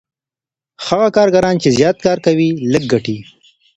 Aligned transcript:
هغه 0.87 1.07
کارګران 1.17 1.55
چي 1.61 1.69
زیات 1.77 1.97
کار 2.05 2.17
کوي 2.25 2.49
لږ 2.71 2.83
ګټي. 2.93 3.17